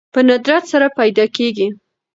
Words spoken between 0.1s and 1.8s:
په ندرت سره پيدا کېږي